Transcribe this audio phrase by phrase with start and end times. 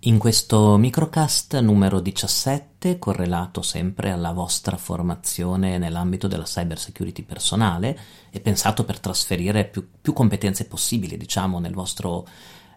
[0.00, 7.96] In questo microcast numero 17, correlato sempre alla vostra formazione nell'ambito della cyber security personale
[8.30, 12.26] e pensato per trasferire più, più competenze possibili, diciamo, nel vostro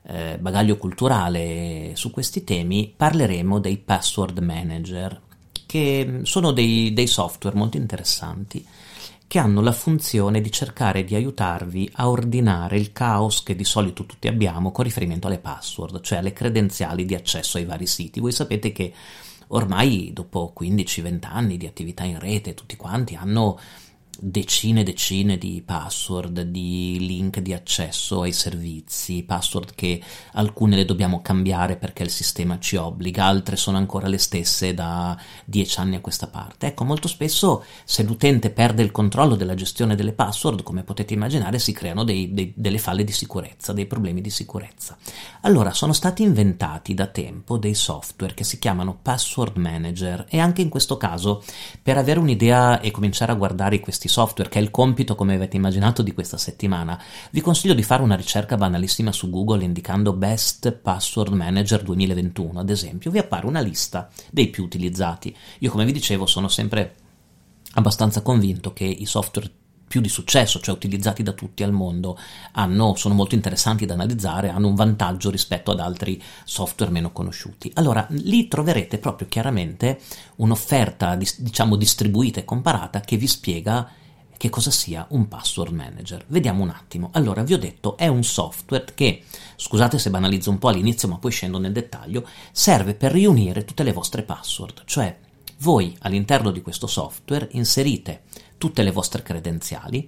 [0.04, 1.94] eh, bagaglio culturale.
[1.96, 5.20] Su questi temi, parleremo dei password manager,
[5.66, 8.64] che sono dei, dei software molto interessanti
[9.30, 14.08] che hanno la funzione di cercare di aiutarvi a ordinare il caos che di solito
[14.08, 18.20] tutti abbiamo con riferimento alle password, cioè alle credenziali di accesso ai vari siti.
[18.20, 18.92] Voi sapete che
[19.50, 23.60] ormai dopo 15-20 anni di attività in rete tutti quanti hanno
[24.22, 30.02] decine e decine di password, di link di accesso ai servizi, password che
[30.34, 35.18] alcune le dobbiamo cambiare perché il sistema ci obbliga, altre sono ancora le stesse da
[35.46, 36.68] dieci anni a questa parte.
[36.68, 41.60] Ecco, molto spesso se l'utente perde il controllo della gestione delle password, come potete immaginare,
[41.60, 44.98] si creano dei, dei, delle falle di sicurezza, dei problemi di sicurezza.
[45.42, 50.62] Allora, sono stati inventati da tempo dei software che si chiamano password manager e anche
[50.62, 51.44] in questo caso,
[51.82, 55.56] per avere un'idea e cominciare a guardare questi software, che è il compito, come avete
[55.56, 60.72] immaginato, di questa settimana, vi consiglio di fare una ricerca banalissima su Google indicando Best
[60.72, 65.36] Password Manager 2021, ad esempio, vi appare una lista dei più utilizzati.
[65.60, 66.96] Io, come vi dicevo, sono sempre
[67.74, 69.52] abbastanza convinto che i software
[69.90, 72.18] più di successo, cioè utilizzati da tutti al mondo,
[72.52, 77.72] hanno, sono molto interessanti da analizzare, hanno un vantaggio rispetto ad altri software meno conosciuti.
[77.74, 80.00] Allora, lì troverete proprio chiaramente
[80.36, 83.90] un'offerta, diciamo, distribuita e comparata che vi spiega
[84.38, 86.24] che cosa sia un password manager.
[86.28, 87.10] Vediamo un attimo.
[87.14, 89.24] Allora, vi ho detto, è un software che,
[89.56, 93.84] scusate se banalizzo un po' all'inizio, ma poi scendo nel dettaglio, serve per riunire tutte
[93.84, 95.18] le vostre password, cioè
[95.62, 98.22] voi all'interno di questo software inserite
[98.60, 100.08] tutte le vostre credenziali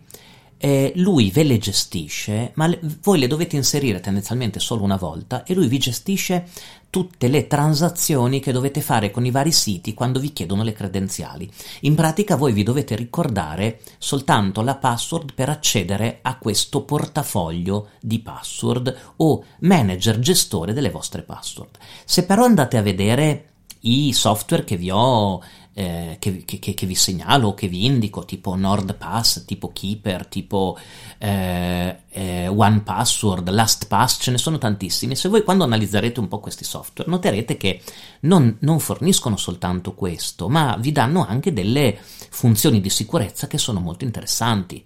[0.63, 5.43] eh, lui ve le gestisce, ma le, voi le dovete inserire tendenzialmente solo una volta
[5.43, 6.47] e lui vi gestisce
[6.91, 11.49] tutte le transazioni che dovete fare con i vari siti quando vi chiedono le credenziali.
[11.81, 18.19] In pratica voi vi dovete ricordare soltanto la password per accedere a questo portafoglio di
[18.19, 21.77] password o manager gestore delle vostre password.
[22.05, 23.45] Se però andate a vedere
[23.81, 25.41] i software che vi ho
[25.73, 30.77] eh, che, che, che, vi segnalo, che vi indico, tipo NordPass, tipo Keeper, tipo
[31.17, 35.15] eh, eh, OnePassword, LastPass, ce ne sono tantissimi.
[35.15, 37.81] Se voi quando analizzerete un po' questi software noterete che
[38.21, 41.97] non, non forniscono soltanto questo, ma vi danno anche delle
[42.29, 44.83] funzioni di sicurezza che sono molto interessanti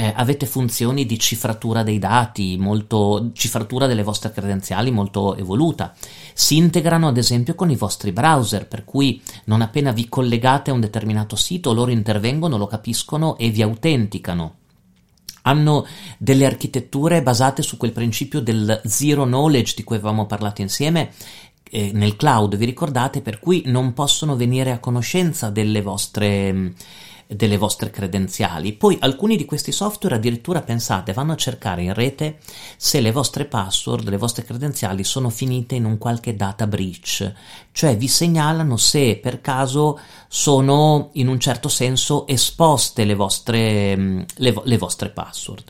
[0.00, 5.94] eh, avete funzioni di cifratura dei dati, molto, cifratura delle vostre credenziali molto evoluta.
[6.32, 10.72] Si integrano ad esempio con i vostri browser, per cui non appena vi collegate a
[10.74, 14.54] un determinato sito, loro intervengono, lo capiscono e vi autenticano
[15.42, 15.86] hanno
[16.18, 21.12] delle architetture basate su quel principio del zero knowledge di cui avevamo parlato insieme
[21.70, 26.74] eh, nel cloud, vi ricordate, per cui non possono venire a conoscenza delle vostre
[27.30, 28.72] delle vostre credenziali.
[28.72, 32.38] Poi alcuni di questi software addirittura pensate vanno a cercare in rete
[32.76, 37.32] se le vostre password, le vostre credenziali sono finite in un qualche data breach,
[37.72, 39.98] cioè vi segnalano se per caso
[40.28, 45.64] sono in un certo senso esposte le vostre, mm, le, le vostre password.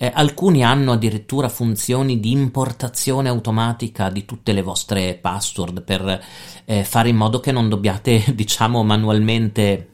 [0.00, 6.24] Eh, alcuni hanno addirittura funzioni di importazione automatica di tutte le vostre password per
[6.64, 9.87] eh, fare in modo che non dobbiate, diciamo, manualmente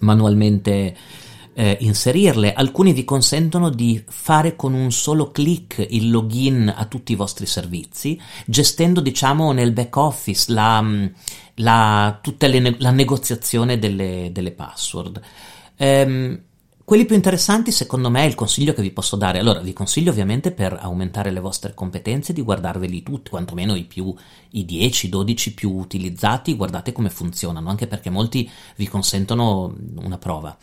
[0.00, 0.96] manualmente
[1.58, 7.10] eh, inserirle, alcuni vi consentono di fare con un solo clic il login a tutti
[7.10, 11.06] i vostri servizi, gestendo diciamo nel back office la, mm,
[11.56, 15.20] la, le, la negoziazione delle, delle password.
[15.76, 16.40] Ehm,
[16.88, 19.40] quelli più interessanti, secondo me, è il consiglio che vi posso dare.
[19.40, 24.14] Allora, vi consiglio ovviamente per aumentare le vostre competenze di guardarveli tutti, quantomeno i più,
[24.52, 30.56] i 10, 12 più utilizzati, guardate come funzionano, anche perché molti vi consentono una prova.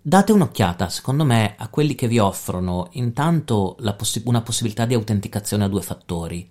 [0.00, 5.64] Date un'occhiata, secondo me, a quelli che vi offrono intanto possi- una possibilità di autenticazione
[5.64, 6.48] a due fattori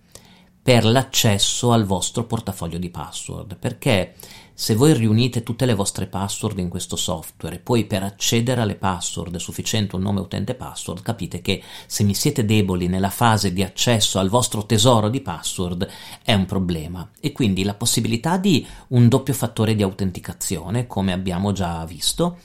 [0.66, 4.16] per l'accesso al vostro portafoglio di password, perché
[4.52, 8.74] se voi riunite tutte le vostre password in questo software e poi per accedere alle
[8.74, 13.54] password è sufficiente un nome utente password, capite che se mi siete deboli nella fase
[13.54, 15.88] di accesso al vostro tesoro di password
[16.24, 17.12] è un problema.
[17.20, 22.40] E quindi la possibilità di un doppio fattore di autenticazione, come abbiamo già visto,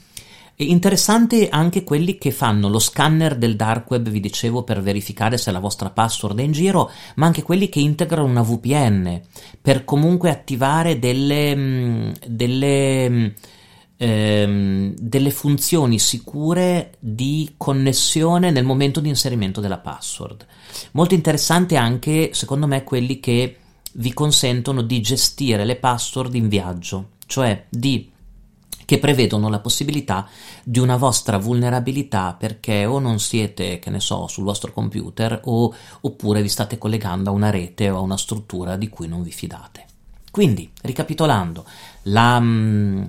[0.63, 5.51] Interessante anche quelli che fanno lo scanner del dark web, vi dicevo, per verificare se
[5.51, 9.21] la vostra password è in giro, ma anche quelli che integrano una VPN
[9.61, 13.27] per comunque attivare delle, mm, delle mm,
[14.01, 20.45] ehm, delle funzioni sicure di connessione nel momento di inserimento della password.
[20.93, 23.57] Molto interessante anche, secondo me, quelli che
[23.93, 28.10] vi consentono di gestire le password in viaggio, cioè di
[28.91, 30.27] che prevedono la possibilità
[30.65, 35.73] di una vostra vulnerabilità perché o non siete, che ne so, sul vostro computer o,
[36.01, 39.31] oppure vi state collegando a una rete o a una struttura di cui non vi
[39.31, 39.85] fidate.
[40.29, 41.63] Quindi, ricapitolando,
[42.03, 43.03] la, mm,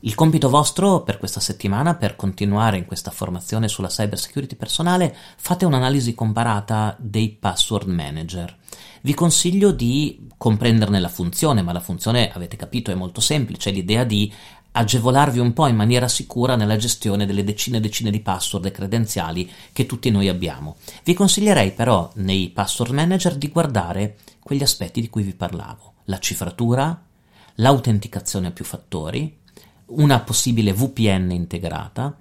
[0.00, 5.14] il compito vostro per questa settimana, per continuare in questa formazione sulla cyber security personale,
[5.36, 8.56] fate un'analisi comparata dei password manager.
[9.02, 14.04] Vi consiglio di comprenderne la funzione, ma la funzione, avete capito, è molto semplice, l'idea
[14.04, 14.32] di
[14.72, 18.70] agevolarvi un po' in maniera sicura nella gestione delle decine e decine di password e
[18.70, 20.76] credenziali che tutti noi abbiamo.
[21.04, 26.18] Vi consiglierei però nei password manager di guardare quegli aspetti di cui vi parlavo, la
[26.18, 27.02] cifratura,
[27.56, 29.38] l'autenticazione a più fattori,
[29.86, 32.16] una possibile VPN integrata,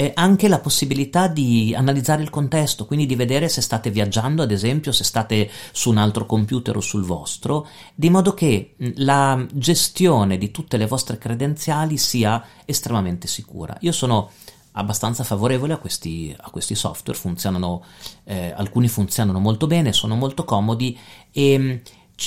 [0.00, 4.52] e anche la possibilità di analizzare il contesto, quindi di vedere se state viaggiando, ad
[4.52, 7.66] esempio, se state su un altro computer o sul vostro,
[7.96, 13.76] di modo che la gestione di tutte le vostre credenziali sia estremamente sicura.
[13.80, 14.30] Io sono
[14.70, 17.82] abbastanza favorevole a questi, a questi software, funzionano,
[18.22, 20.96] eh, alcuni funzionano molto bene, sono molto comodi
[21.32, 21.82] e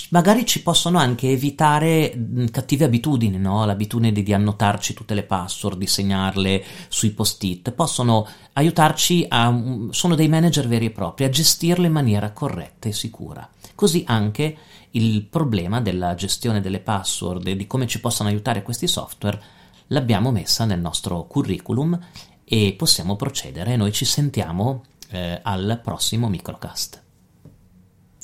[0.10, 2.18] magari ci possono anche evitare
[2.52, 3.66] cattive abitudini, no?
[3.66, 10.16] l'abitudine di, di, annotarci tutte le password, di segnarle sui post-it, possono aiutarci a, sono
[10.16, 13.48] dei manager veri e propri, a gestirle in maniera corretta e sicura.
[13.76, 14.58] Così anche
[14.92, 19.42] il problema della gestione delle password e di come ci possono aiutare questi software
[19.88, 21.98] l'abbiamo messa nel nostro curriculum
[22.44, 23.76] e possiamo procedere.
[23.76, 27.01] Noi ci sentiamo eh, al prossimo microcast.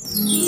[0.00, 0.38] Yeah.